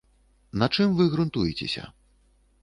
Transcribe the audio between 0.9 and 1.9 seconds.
вы грунтуецеся?